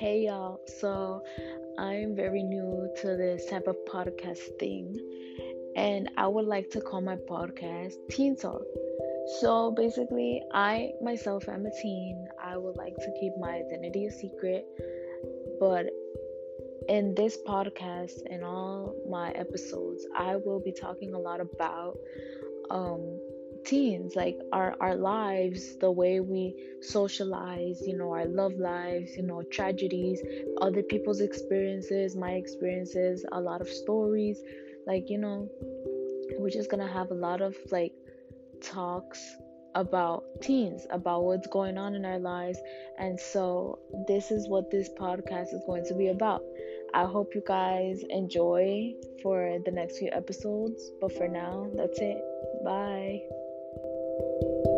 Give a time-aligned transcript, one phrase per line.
[0.00, 1.22] Hey y'all, so
[1.76, 4.96] I'm very new to this type of podcast thing,
[5.76, 8.62] and I would like to call my podcast Teen Talk.
[9.40, 12.26] So basically, I myself am a teen.
[12.42, 14.64] I would like to keep my identity a secret,
[15.60, 15.84] but
[16.88, 21.98] in this podcast and all my episodes, I will be talking a lot about
[22.70, 23.20] um
[23.64, 29.22] teens like our our lives the way we socialize you know our love lives you
[29.22, 30.20] know tragedies
[30.60, 34.40] other people's experiences my experiences a lot of stories.
[34.86, 35.48] Like you know
[36.38, 37.92] we're just gonna have a lot of like
[38.62, 39.36] talks
[39.76, 42.58] about teens about what's going on in our lives.
[42.98, 46.42] And so this is what this podcast is going to be about.
[46.92, 50.90] I hope you guys enjoy for the next few episodes.
[51.00, 52.18] But for now that's it.
[52.64, 53.49] Bye
[54.42, 54.69] you